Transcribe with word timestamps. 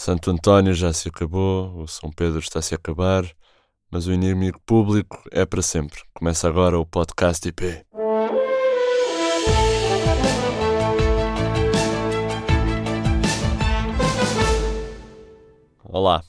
Santo 0.00 0.30
António 0.30 0.72
já 0.72 0.94
se 0.94 1.10
acabou, 1.10 1.82
o 1.82 1.86
São 1.86 2.10
Pedro 2.10 2.38
está-se 2.38 2.72
a 2.72 2.78
acabar, 2.78 3.22
mas 3.90 4.06
o 4.06 4.12
inimigo 4.14 4.58
público 4.64 5.22
é 5.30 5.44
para 5.44 5.60
sempre. 5.60 6.00
Começa 6.14 6.48
agora 6.48 6.78
o 6.78 6.86
podcast 6.86 7.46
IP. 7.46 7.84
Olá. 15.84 16.22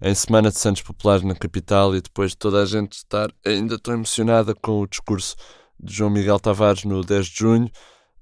Em 0.00 0.14
semana 0.14 0.50
de 0.50 0.58
Santos 0.58 0.80
Populares 0.80 1.22
na 1.22 1.34
capital 1.34 1.94
e 1.94 2.00
depois 2.00 2.30
de 2.30 2.38
toda 2.38 2.62
a 2.62 2.64
gente 2.64 2.94
estar 2.94 3.30
ainda 3.44 3.78
tão 3.78 3.92
emocionada 3.92 4.54
com 4.54 4.80
o 4.80 4.86
discurso 4.86 5.36
de 5.78 5.92
João 5.92 6.08
Miguel 6.08 6.40
Tavares 6.40 6.84
no 6.84 7.04
10 7.04 7.26
de 7.26 7.36
junho, 7.36 7.70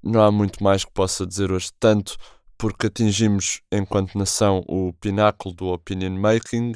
não 0.03 0.21
há 0.21 0.29
muito 0.29 0.61
mais 0.61 0.83
que 0.83 0.91
possa 0.91 1.25
dizer 1.25 1.53
hoje, 1.53 1.69
tanto 1.79 2.17
porque 2.59 2.87
atingimos, 2.87 3.61
enquanto 3.71 4.17
nação, 4.17 4.61
o 4.67 4.91
pináculo 4.99 5.55
do 5.55 5.67
opinion 5.67 6.19
making, 6.19 6.73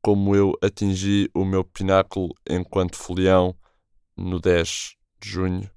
como 0.00 0.36
eu 0.36 0.56
atingi 0.62 1.28
o 1.34 1.44
meu 1.44 1.64
pináculo 1.64 2.32
enquanto 2.48 2.96
folião 2.96 3.52
no 4.16 4.38
10 4.38 4.94
de 5.20 5.28
junho 5.28 5.70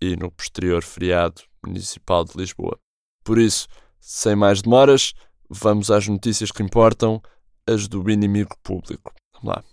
e 0.00 0.16
no 0.16 0.28
posterior 0.32 0.82
feriado 0.82 1.42
municipal 1.64 2.24
de 2.24 2.36
Lisboa. 2.36 2.76
Por 3.24 3.38
isso, 3.38 3.68
sem 4.00 4.34
mais 4.34 4.60
demoras, 4.60 5.14
vamos 5.48 5.88
às 5.88 6.08
notícias 6.08 6.50
que 6.50 6.64
importam, 6.64 7.22
as 7.64 7.86
do 7.86 8.10
inimigo 8.10 8.56
público. 8.60 9.14
Vamos 9.34 9.56
lá. 9.56 9.64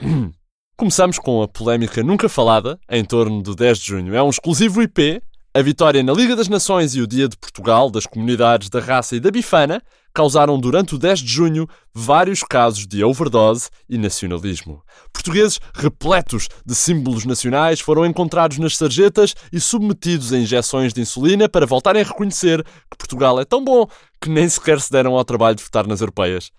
Começamos 0.76 1.18
com 1.18 1.42
a 1.42 1.48
polémica 1.48 2.04
nunca 2.04 2.28
falada 2.28 2.78
em 2.88 3.04
torno 3.04 3.42
do 3.42 3.56
10 3.56 3.78
de 3.80 3.86
junho. 3.86 4.14
É 4.14 4.22
um 4.22 4.30
exclusivo 4.30 4.80
IP 4.80 5.20
a 5.52 5.62
vitória 5.62 6.00
na 6.00 6.12
Liga 6.12 6.36
das 6.36 6.48
Nações 6.48 6.94
e 6.94 7.00
o 7.00 7.08
Dia 7.08 7.28
de 7.28 7.36
Portugal, 7.36 7.90
das 7.90 8.06
comunidades 8.06 8.68
da 8.68 8.78
raça 8.78 9.16
e 9.16 9.20
da 9.20 9.32
bifana, 9.32 9.82
causaram 10.14 10.56
durante 10.60 10.94
o 10.94 10.98
10 10.98 11.18
de 11.18 11.26
junho 11.26 11.66
vários 11.92 12.44
casos 12.44 12.86
de 12.86 13.02
overdose 13.02 13.68
e 13.88 13.98
nacionalismo. 13.98 14.80
Portugueses 15.12 15.58
repletos 15.74 16.46
de 16.64 16.72
símbolos 16.72 17.24
nacionais 17.24 17.80
foram 17.80 18.06
encontrados 18.06 18.58
nas 18.58 18.76
sarjetas 18.76 19.34
e 19.52 19.58
submetidos 19.58 20.32
a 20.32 20.38
injeções 20.38 20.92
de 20.92 21.00
insulina 21.00 21.48
para 21.48 21.66
voltarem 21.66 22.02
a 22.02 22.06
reconhecer 22.06 22.62
que 22.62 22.96
Portugal 22.96 23.40
é 23.40 23.44
tão 23.44 23.64
bom 23.64 23.88
que 24.20 24.30
nem 24.30 24.48
sequer 24.48 24.80
se 24.80 24.90
deram 24.90 25.16
ao 25.16 25.24
trabalho 25.24 25.56
de 25.56 25.64
votar 25.64 25.84
nas 25.84 26.00
europeias. 26.00 26.52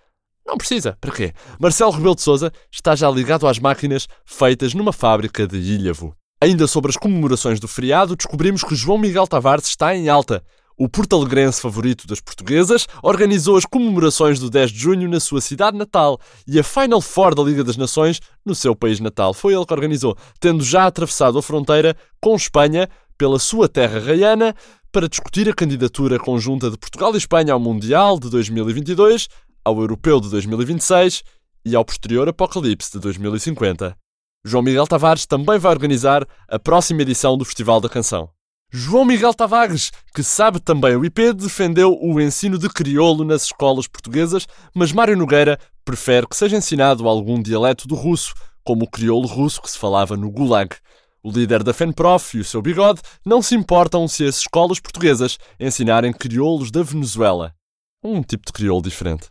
Não 0.46 0.58
precisa. 0.58 0.98
Para 1.00 1.12
quê? 1.12 1.32
Marcelo 1.58 1.92
Rebelo 1.92 2.14
de 2.14 2.20
Sousa 2.22 2.52
está 2.70 2.94
já 2.94 3.10
ligado 3.10 3.46
às 3.46 3.58
máquinas 3.58 4.06
feitas 4.26 4.74
numa 4.74 4.92
fábrica 4.92 5.46
de 5.46 5.56
Ilhavo. 5.56 6.14
Ainda 6.42 6.66
sobre 6.66 6.90
as 6.90 6.96
comemorações 6.96 7.60
do 7.60 7.68
feriado, 7.68 8.16
descobrimos 8.16 8.64
que 8.64 8.74
João 8.74 8.98
Miguel 8.98 9.28
Tavares 9.28 9.66
está 9.66 9.94
em 9.94 10.08
alta. 10.08 10.42
O 10.76 10.88
portalegrense 10.88 11.60
favorito 11.60 12.04
das 12.04 12.18
portuguesas 12.18 12.88
organizou 13.00 13.56
as 13.56 13.64
comemorações 13.64 14.40
do 14.40 14.50
10 14.50 14.72
de 14.72 14.78
junho 14.80 15.08
na 15.08 15.20
sua 15.20 15.40
cidade 15.40 15.78
natal 15.78 16.18
e 16.44 16.58
a 16.58 16.64
Final 16.64 17.00
Four 17.00 17.36
da 17.36 17.44
Liga 17.44 17.62
das 17.62 17.76
Nações 17.76 18.18
no 18.44 18.56
seu 18.56 18.74
país 18.74 18.98
natal. 18.98 19.32
Foi 19.32 19.54
ele 19.54 19.64
que 19.64 19.72
organizou, 19.72 20.16
tendo 20.40 20.64
já 20.64 20.84
atravessado 20.84 21.38
a 21.38 21.42
fronteira 21.44 21.96
com 22.20 22.34
Espanha 22.34 22.88
pela 23.16 23.38
sua 23.38 23.68
terra 23.68 24.00
raiana 24.00 24.52
para 24.90 25.08
discutir 25.08 25.48
a 25.48 25.54
candidatura 25.54 26.18
conjunta 26.18 26.72
de 26.72 26.76
Portugal 26.76 27.14
e 27.14 27.18
Espanha 27.18 27.52
ao 27.52 27.60
Mundial 27.60 28.18
de 28.18 28.28
2022, 28.28 29.28
ao 29.64 29.78
Europeu 29.78 30.18
de 30.18 30.28
2026 30.28 31.22
e 31.64 31.76
ao 31.76 31.84
posterior 31.84 32.28
Apocalipse 32.28 32.90
de 32.90 32.98
2050. 32.98 34.01
João 34.44 34.62
Miguel 34.62 34.88
Tavares 34.88 35.24
também 35.24 35.56
vai 35.56 35.70
organizar 35.70 36.26
a 36.48 36.58
próxima 36.58 37.02
edição 37.02 37.38
do 37.38 37.44
Festival 37.44 37.80
da 37.80 37.88
Canção. 37.88 38.28
João 38.72 39.04
Miguel 39.04 39.32
Tavares, 39.32 39.92
que 40.12 40.22
sabe 40.22 40.58
também 40.58 40.96
o 40.96 41.04
IP, 41.04 41.32
defendeu 41.32 41.96
o 42.00 42.20
ensino 42.20 42.58
de 42.58 42.68
crioulo 42.68 43.22
nas 43.22 43.44
escolas 43.44 43.86
portuguesas, 43.86 44.48
mas 44.74 44.90
Mário 44.90 45.16
Nogueira 45.16 45.60
prefere 45.84 46.26
que 46.26 46.34
seja 46.34 46.56
ensinado 46.56 47.06
algum 47.06 47.40
dialeto 47.40 47.86
do 47.86 47.94
russo, 47.94 48.34
como 48.64 48.84
o 48.84 48.90
crioulo 48.90 49.28
russo 49.28 49.62
que 49.62 49.70
se 49.70 49.78
falava 49.78 50.16
no 50.16 50.30
Gulag. 50.30 50.74
O 51.22 51.30
líder 51.30 51.62
da 51.62 51.72
FENPROF 51.72 52.36
e 52.36 52.40
o 52.40 52.44
seu 52.44 52.60
bigode 52.60 53.00
não 53.24 53.40
se 53.40 53.54
importam 53.54 54.08
se 54.08 54.24
as 54.26 54.38
escolas 54.38 54.80
portuguesas 54.80 55.38
ensinarem 55.60 56.12
crioulos 56.12 56.72
da 56.72 56.82
Venezuela. 56.82 57.54
Um 58.02 58.22
tipo 58.22 58.46
de 58.46 58.52
crioulo 58.52 58.82
diferente. 58.82 59.28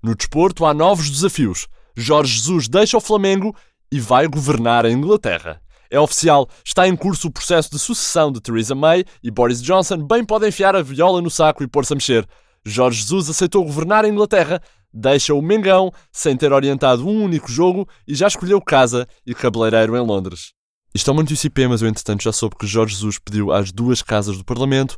No 0.00 0.14
desporto 0.14 0.64
há 0.64 0.72
novos 0.72 1.10
desafios. 1.10 1.66
Jorge 1.96 2.34
Jesus 2.34 2.68
deixa 2.68 2.96
o 2.96 3.00
Flamengo 3.00 3.56
e 3.94 4.00
vai 4.00 4.26
governar 4.26 4.84
a 4.84 4.90
Inglaterra. 4.90 5.62
É 5.88 6.00
oficial, 6.00 6.48
está 6.64 6.88
em 6.88 6.96
curso 6.96 7.28
o 7.28 7.30
processo 7.30 7.70
de 7.70 7.78
sucessão 7.78 8.32
de 8.32 8.40
Theresa 8.40 8.74
May 8.74 9.04
e 9.22 9.30
Boris 9.30 9.62
Johnson 9.62 9.98
bem 9.98 10.24
podem 10.24 10.48
enfiar 10.48 10.74
a 10.74 10.82
viola 10.82 11.22
no 11.22 11.30
saco 11.30 11.62
e 11.62 11.68
pôr-se 11.68 11.92
a 11.92 11.94
mexer. 11.94 12.28
Jorge 12.66 13.02
Jesus 13.02 13.30
aceitou 13.30 13.64
governar 13.64 14.04
a 14.04 14.08
Inglaterra, 14.08 14.60
deixa 14.92 15.32
o 15.32 15.40
Mengão 15.40 15.92
sem 16.10 16.36
ter 16.36 16.52
orientado 16.52 17.06
um 17.06 17.22
único 17.22 17.48
jogo 17.48 17.88
e 18.04 18.16
já 18.16 18.26
escolheu 18.26 18.60
casa 18.60 19.06
e 19.24 19.32
cabeleireiro 19.32 19.96
em 19.96 20.04
Londres. 20.04 20.54
Isto 20.92 21.12
é 21.12 21.14
muito 21.14 21.32
ICP, 21.32 21.68
mas 21.68 21.80
eu 21.80 21.86
entretanto 21.86 22.24
já 22.24 22.32
soube 22.32 22.56
que 22.56 22.66
Jorge 22.66 22.96
Jesus 22.96 23.20
pediu 23.20 23.52
às 23.52 23.70
duas 23.70 24.02
casas 24.02 24.36
do 24.36 24.44
Parlamento 24.44 24.96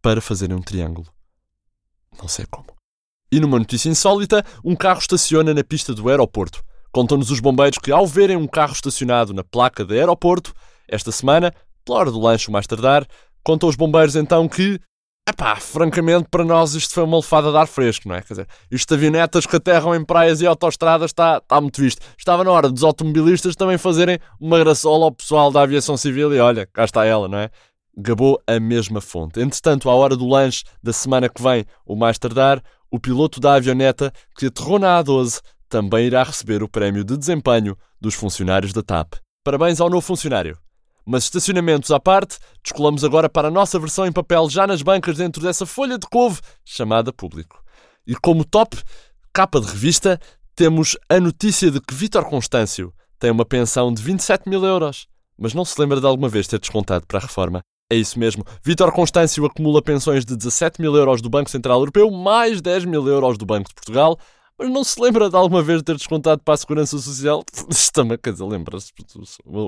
para 0.00 0.22
fazerem 0.22 0.56
um 0.56 0.62
triângulo. 0.62 1.06
Não 2.18 2.28
sei 2.28 2.46
como. 2.50 2.74
E 3.30 3.38
numa 3.38 3.58
notícia 3.58 3.90
insólita, 3.90 4.42
um 4.64 4.74
carro 4.74 5.00
estaciona 5.00 5.52
na 5.52 5.62
pista 5.62 5.92
do 5.92 6.08
aeroporto. 6.08 6.64
Contam-nos 6.92 7.30
os 7.30 7.40
bombeiros 7.40 7.78
que, 7.78 7.90
ao 7.90 8.06
verem 8.06 8.36
um 8.36 8.46
carro 8.46 8.74
estacionado 8.74 9.32
na 9.32 9.42
placa 9.42 9.82
de 9.82 9.98
aeroporto, 9.98 10.52
esta 10.86 11.10
semana, 11.10 11.50
pela 11.86 11.98
hora 11.98 12.10
do 12.10 12.20
lanche 12.20 12.50
mais 12.50 12.66
tardar, 12.66 13.06
contam 13.42 13.66
os 13.66 13.76
bombeiros 13.76 14.14
então 14.14 14.46
que, 14.46 14.78
epá, 15.26 15.56
francamente, 15.56 16.28
para 16.30 16.44
nós 16.44 16.74
isto 16.74 16.92
foi 16.92 17.02
uma 17.04 17.16
lefada 17.16 17.50
de 17.50 17.56
ar 17.56 17.66
fresco, 17.66 18.06
não 18.06 18.14
é? 18.14 18.20
Quer 18.20 18.34
dizer, 18.34 18.46
isto 18.70 18.88
de 18.88 18.94
avionetas 18.94 19.46
que 19.46 19.56
aterram 19.56 19.94
em 19.94 20.04
praias 20.04 20.42
e 20.42 20.46
autoestradas 20.46 21.10
está, 21.10 21.38
está 21.38 21.58
muito 21.62 21.80
visto. 21.80 22.02
Estava 22.18 22.44
na 22.44 22.50
hora 22.50 22.68
dos 22.68 22.84
automobilistas 22.84 23.56
também 23.56 23.78
fazerem 23.78 24.18
uma 24.38 24.58
graçola 24.58 25.06
ao 25.06 25.12
pessoal 25.12 25.50
da 25.50 25.62
aviação 25.62 25.96
civil 25.96 26.34
e 26.34 26.38
olha, 26.38 26.66
cá 26.66 26.84
está 26.84 27.06
ela, 27.06 27.26
não 27.26 27.38
é? 27.38 27.48
Gabou 27.96 28.38
a 28.46 28.60
mesma 28.60 29.00
fonte. 29.00 29.40
Entretanto, 29.40 29.88
à 29.88 29.94
hora 29.94 30.14
do 30.14 30.28
lanche 30.28 30.62
da 30.82 30.92
semana 30.92 31.26
que 31.30 31.42
vem, 31.42 31.64
o 31.86 31.96
mais 31.96 32.18
tardar, 32.18 32.62
o 32.90 33.00
piloto 33.00 33.40
da 33.40 33.54
avioneta 33.54 34.12
que 34.36 34.46
aterrou 34.46 34.78
na 34.78 35.02
A12 35.02 35.40
também 35.72 36.04
irá 36.04 36.22
receber 36.22 36.62
o 36.62 36.68
prémio 36.68 37.02
de 37.02 37.16
desempenho 37.16 37.74
dos 37.98 38.14
funcionários 38.14 38.74
da 38.74 38.82
TAP. 38.82 39.14
Parabéns 39.42 39.80
ao 39.80 39.88
novo 39.88 40.02
funcionário. 40.02 40.58
Mas 41.06 41.24
estacionamentos 41.24 41.90
à 41.90 41.98
parte, 41.98 42.38
descolamos 42.62 43.02
agora 43.02 43.26
para 43.26 43.48
a 43.48 43.50
nossa 43.50 43.78
versão 43.78 44.06
em 44.06 44.12
papel 44.12 44.50
já 44.50 44.66
nas 44.66 44.82
bancas 44.82 45.16
dentro 45.16 45.42
dessa 45.42 45.64
folha 45.64 45.96
de 45.96 46.06
couve 46.06 46.42
chamada 46.62 47.10
público. 47.10 47.64
E 48.06 48.14
como 48.14 48.44
top, 48.44 48.76
capa 49.32 49.62
de 49.62 49.66
revista, 49.66 50.20
temos 50.54 50.94
a 51.08 51.18
notícia 51.18 51.70
de 51.70 51.80
que 51.80 51.94
Vítor 51.94 52.26
Constâncio 52.26 52.92
tem 53.18 53.30
uma 53.30 53.46
pensão 53.46 53.90
de 53.94 54.02
27 54.02 54.50
mil 54.50 54.62
euros, 54.66 55.06
mas 55.38 55.54
não 55.54 55.64
se 55.64 55.80
lembra 55.80 56.00
de 56.00 56.06
alguma 56.06 56.28
vez 56.28 56.46
ter 56.46 56.60
descontado 56.60 57.06
para 57.06 57.18
a 57.18 57.22
reforma. 57.22 57.60
É 57.90 57.96
isso 57.96 58.18
mesmo. 58.18 58.44
Vítor 58.62 58.92
Constâncio 58.92 59.46
acumula 59.46 59.80
pensões 59.80 60.22
de 60.26 60.36
17 60.36 60.82
mil 60.82 60.94
euros 60.94 61.22
do 61.22 61.30
Banco 61.30 61.48
Central 61.48 61.78
Europeu, 61.78 62.10
mais 62.10 62.60
10 62.60 62.84
mil 62.84 63.08
euros 63.08 63.38
do 63.38 63.46
Banco 63.46 63.70
de 63.70 63.74
Portugal, 63.74 64.18
mas 64.58 64.70
não 64.70 64.84
se 64.84 65.00
lembra 65.00 65.28
de 65.28 65.36
alguma 65.36 65.62
vez 65.62 65.82
ter 65.82 65.96
descontado 65.96 66.42
para 66.44 66.54
a 66.54 66.56
Segurança 66.56 66.98
Social? 66.98 67.42
Também, 67.92 68.18
quer 68.18 68.32
dizer, 68.32 68.44
lembra-se 68.44 68.92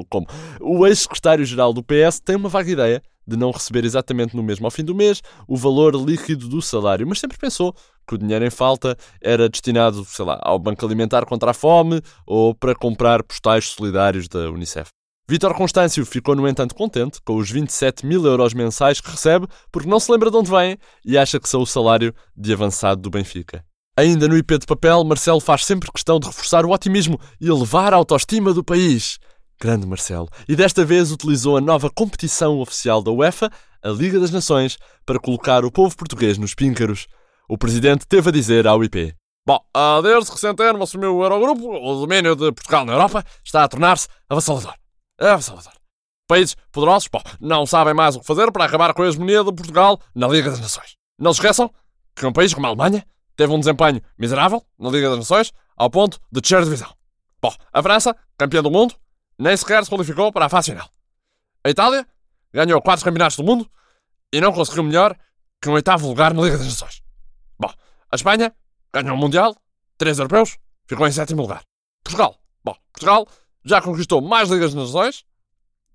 como? 0.08 0.26
O 0.60 0.86
ex-secretário-geral 0.86 1.72
do 1.72 1.82
PS 1.82 2.20
tem 2.20 2.36
uma 2.36 2.48
vaga 2.48 2.70
ideia 2.70 3.02
de 3.26 3.36
não 3.36 3.50
receber 3.50 3.84
exatamente 3.84 4.36
no 4.36 4.42
mesmo 4.42 4.66
ao 4.66 4.70
fim 4.70 4.84
do 4.84 4.94
mês 4.94 5.22
o 5.48 5.56
valor 5.56 5.94
líquido 5.94 6.48
do 6.48 6.60
salário, 6.60 7.06
mas 7.06 7.18
sempre 7.18 7.38
pensou 7.38 7.74
que 8.06 8.14
o 8.14 8.18
dinheiro 8.18 8.44
em 8.44 8.50
falta 8.50 8.96
era 9.20 9.48
destinado, 9.48 10.04
sei 10.04 10.24
lá, 10.24 10.38
ao 10.42 10.58
Banco 10.58 10.84
Alimentar 10.84 11.24
contra 11.24 11.50
a 11.50 11.54
Fome 11.54 12.00
ou 12.26 12.54
para 12.54 12.74
comprar 12.74 13.22
postais 13.22 13.68
solidários 13.68 14.28
da 14.28 14.50
Unicef. 14.50 14.88
Vítor 15.26 15.54
Constâncio 15.54 16.04
ficou, 16.04 16.36
no 16.36 16.46
entanto, 16.46 16.74
contente 16.74 17.18
com 17.24 17.36
os 17.36 17.50
27 17.50 18.04
mil 18.04 18.26
euros 18.26 18.52
mensais 18.52 19.00
que 19.00 19.10
recebe 19.10 19.46
porque 19.72 19.88
não 19.88 19.98
se 19.98 20.12
lembra 20.12 20.30
de 20.30 20.36
onde 20.36 20.50
vêm 20.50 20.76
e 21.02 21.16
acha 21.16 21.40
que 21.40 21.48
são 21.48 21.62
o 21.62 21.66
salário 21.66 22.14
de 22.36 22.52
avançado 22.52 23.00
do 23.00 23.08
Benfica. 23.08 23.64
Ainda 23.96 24.26
no 24.26 24.36
IP 24.36 24.58
de 24.58 24.66
papel, 24.66 25.04
Marcelo 25.04 25.38
faz 25.38 25.64
sempre 25.64 25.90
questão 25.92 26.18
de 26.18 26.26
reforçar 26.26 26.66
o 26.66 26.72
otimismo 26.72 27.16
e 27.40 27.46
elevar 27.46 27.94
a 27.94 27.96
autoestima 27.96 28.52
do 28.52 28.64
país. 28.64 29.20
Grande 29.60 29.86
Marcelo. 29.86 30.28
E 30.48 30.56
desta 30.56 30.84
vez 30.84 31.12
utilizou 31.12 31.56
a 31.56 31.60
nova 31.60 31.88
competição 31.88 32.58
oficial 32.58 33.00
da 33.00 33.12
UEFA, 33.12 33.48
a 33.80 33.88
Liga 33.90 34.18
das 34.18 34.32
Nações, 34.32 34.78
para 35.06 35.20
colocar 35.20 35.64
o 35.64 35.70
povo 35.70 35.96
português 35.96 36.36
nos 36.36 36.54
píncaros. 36.54 37.06
O 37.48 37.56
presidente 37.56 38.04
teve 38.04 38.30
a 38.30 38.32
dizer 38.32 38.66
ao 38.66 38.82
IP: 38.82 39.14
Bom, 39.46 39.60
desde 40.02 40.32
que 40.32 40.40
Centeno 40.40 40.82
assumiu 40.82 41.16
o 41.16 41.22
Eurogrupo, 41.22 41.76
o 41.76 42.00
domínio 42.00 42.34
de 42.34 42.50
Portugal 42.50 42.84
na 42.84 42.94
Europa 42.94 43.24
está 43.44 43.62
a 43.62 43.68
tornar-se 43.68 44.08
avassalador. 44.28 44.74
Avassalador. 45.20 45.72
Países 46.26 46.56
poderosos, 46.72 47.08
bom, 47.12 47.22
não 47.40 47.64
sabem 47.64 47.94
mais 47.94 48.16
o 48.16 48.20
que 48.20 48.26
fazer 48.26 48.50
para 48.50 48.64
acabar 48.64 48.92
com 48.92 49.02
a 49.02 49.06
hegemonia 49.06 49.44
de 49.44 49.52
Portugal 49.52 50.00
na 50.12 50.26
Liga 50.26 50.50
das 50.50 50.58
Nações. 50.58 50.96
Não 51.16 51.32
se 51.32 51.38
esqueçam 51.38 51.70
que 52.16 52.26
um 52.26 52.32
país 52.32 52.52
como 52.52 52.66
a 52.66 52.70
Alemanha 52.70 53.06
teve 53.36 53.52
um 53.52 53.58
desempenho 53.58 54.02
miserável 54.18 54.64
na 54.78 54.90
Liga 54.90 55.08
das 55.10 55.18
Nações, 55.18 55.52
ao 55.76 55.90
ponto 55.90 56.20
de 56.30 56.40
descer 56.40 56.58
a 56.58 56.62
divisão. 56.62 56.94
Bom, 57.40 57.54
a 57.72 57.82
França, 57.82 58.16
campeã 58.38 58.62
do 58.62 58.70
mundo, 58.70 58.94
nem 59.38 59.56
sequer 59.56 59.84
se 59.84 59.90
qualificou 59.90 60.32
para 60.32 60.46
a 60.46 60.48
fase 60.48 60.70
final. 60.70 60.88
A 61.62 61.70
Itália 61.70 62.06
ganhou 62.52 62.80
quatro 62.80 63.04
campeonatos 63.04 63.36
do 63.36 63.44
mundo 63.44 63.68
e 64.32 64.40
não 64.40 64.52
conseguiu 64.52 64.82
melhor 64.82 65.16
que 65.60 65.68
um 65.68 65.72
oitavo 65.72 66.06
lugar 66.06 66.32
na 66.32 66.42
Liga 66.42 66.58
das 66.58 66.66
Nações. 66.66 67.02
Bom, 67.58 67.72
a 68.10 68.16
Espanha 68.16 68.54
ganhou 68.92 69.16
o 69.16 69.18
Mundial, 69.18 69.56
três 69.98 70.18
europeus, 70.18 70.56
ficou 70.86 71.06
em 71.06 71.12
sétimo 71.12 71.42
lugar. 71.42 71.62
Portugal. 72.02 72.38
Bom, 72.62 72.76
Portugal 72.92 73.26
já 73.64 73.80
conquistou 73.80 74.20
mais 74.20 74.48
Ligas 74.50 74.74
das 74.74 74.86
Nações 74.86 75.24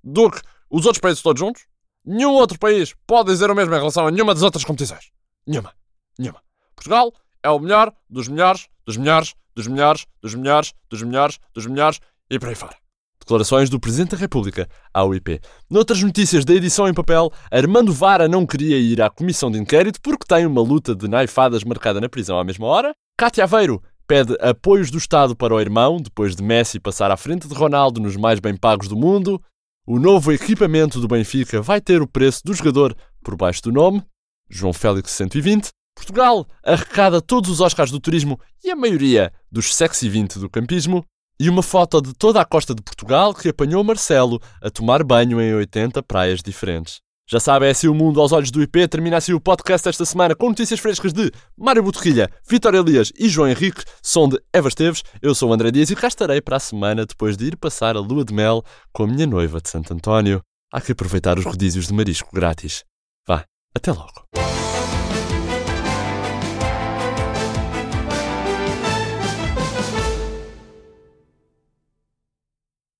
do 0.03 0.29
que 0.31 0.41
os 0.69 0.85
outros 0.85 0.99
países 0.99 1.21
todos 1.21 1.39
juntos. 1.39 1.67
Nenhum 2.03 2.31
outro 2.31 2.57
país 2.57 2.95
pode 3.05 3.31
dizer 3.31 3.51
o 3.51 3.55
mesmo 3.55 3.73
em 3.73 3.77
relação 3.77 4.07
a 4.07 4.11
nenhuma 4.11 4.33
das 4.33 4.43
outras 4.43 4.63
competições. 4.63 5.11
Nenhuma. 5.45 5.73
Nenhuma. 6.17 6.41
Portugal 6.75 7.13
é 7.43 7.49
o 7.49 7.59
melhor 7.59 7.93
dos 8.09 8.27
melhores, 8.27 8.67
dos 8.85 8.97
melhores, 8.97 9.35
dos 9.55 9.67
melhores, 9.67 10.05
dos 10.21 10.35
melhores, 10.35 10.73
dos 10.89 11.01
melhores, 11.03 11.39
dos 11.53 11.65
melhores 11.65 11.99
e 12.29 12.39
por 12.39 12.49
aí 12.49 12.55
fora. 12.55 12.75
Declarações 13.19 13.69
do 13.69 13.79
Presidente 13.79 14.11
da 14.11 14.17
República 14.17 14.67
ao 14.93 15.13
IP. 15.13 15.39
Noutras 15.69 16.01
notícias 16.01 16.43
da 16.43 16.53
edição 16.53 16.87
em 16.87 16.93
papel, 16.93 17.31
Armando 17.51 17.93
Vara 17.93 18.27
não 18.27 18.45
queria 18.45 18.79
ir 18.79 19.01
à 19.01 19.09
comissão 19.09 19.51
de 19.51 19.59
inquérito 19.59 20.01
porque 20.01 20.25
tem 20.27 20.45
uma 20.45 20.61
luta 20.61 20.95
de 20.95 21.07
naifadas 21.07 21.63
marcada 21.63 22.01
na 22.01 22.09
prisão 22.09 22.39
à 22.39 22.43
mesma 22.43 22.65
hora. 22.65 22.93
Cátia 23.17 23.43
Aveiro 23.43 23.83
pede 24.07 24.35
apoios 24.41 24.89
do 24.89 24.97
Estado 24.97 25.35
para 25.35 25.53
o 25.53 25.59
irmão, 25.59 25.97
depois 25.97 26.35
de 26.35 26.41
Messi 26.41 26.79
passar 26.79 27.11
à 27.11 27.17
frente 27.17 27.47
de 27.47 27.53
Ronaldo 27.53 28.01
nos 28.01 28.15
mais 28.15 28.39
bem 28.39 28.57
pagos 28.57 28.87
do 28.87 28.95
mundo. 28.95 29.39
O 29.85 29.99
novo 29.99 30.31
equipamento 30.31 30.99
do 30.99 31.07
Benfica 31.07 31.61
vai 31.61 31.79
ter 31.79 32.01
o 32.01 32.07
preço 32.07 32.41
do 32.43 32.53
jogador 32.53 32.95
por 33.23 33.35
baixo 33.35 33.61
do 33.61 33.71
nome, 33.71 34.03
João 34.49 34.73
Félix 34.73 35.11
120. 35.11 35.69
Portugal 35.99 36.47
arrecada 36.63 37.21
todos 37.21 37.49
os 37.49 37.59
Oscars 37.59 37.91
do 37.91 37.99
turismo 37.99 38.39
e 38.63 38.71
a 38.71 38.75
maioria 38.75 39.31
dos 39.51 39.75
sexy 39.75 40.09
20 40.09 40.39
do 40.39 40.49
campismo. 40.49 41.05
E 41.39 41.49
uma 41.49 41.63
foto 41.63 42.01
de 42.01 42.13
toda 42.13 42.41
a 42.41 42.45
costa 42.45 42.75
de 42.75 42.81
Portugal 42.81 43.33
que 43.33 43.49
apanhou 43.49 43.83
Marcelo 43.83 44.41
a 44.61 44.69
tomar 44.69 45.03
banho 45.03 45.39
em 45.39 45.53
80 45.53 46.03
praias 46.03 46.41
diferentes. 46.41 46.99
Já 47.29 47.39
sabe, 47.39 47.67
é 47.67 47.69
assim 47.69 47.87
o 47.87 47.93
mundo 47.93 48.19
aos 48.19 48.31
olhos 48.31 48.49
do 48.49 48.61
IP. 48.61 48.87
Termina 48.87 49.17
assim 49.17 49.33
o 49.33 49.39
podcast 49.39 49.87
esta 49.87 50.03
semana 50.03 50.35
com 50.35 50.49
notícias 50.49 50.79
frescas 50.79 51.13
de 51.13 51.31
Mário 51.55 51.83
Botorrilha, 51.83 52.29
Vitor 52.49 52.73
Elias 52.73 53.13
e 53.17 53.29
João 53.29 53.47
Henrique. 53.47 53.83
Som 54.01 54.27
de 54.27 54.41
Eva 54.51 54.67
Esteves. 54.67 55.03
Eu 55.21 55.35
sou 55.35 55.49
o 55.49 55.53
André 55.53 55.69
Dias 55.69 55.89
e 55.91 55.95
cá 55.95 56.07
estarei 56.07 56.41
para 56.41 56.57
a 56.57 56.59
semana 56.59 57.05
depois 57.05 57.37
de 57.37 57.45
ir 57.45 57.55
passar 57.55 57.95
a 57.95 57.99
lua 57.99 58.25
de 58.25 58.33
mel 58.33 58.63
com 58.91 59.03
a 59.03 59.07
minha 59.07 59.27
noiva 59.27 59.61
de 59.61 59.69
Santo 59.69 59.93
António. 59.93 60.41
Há 60.73 60.81
que 60.81 60.91
aproveitar 60.91 61.37
os 61.37 61.45
rodízios 61.45 61.87
de 61.87 61.93
marisco 61.93 62.29
grátis. 62.33 62.83
Vá, 63.27 63.45
até 63.75 63.91
logo. 63.91 64.68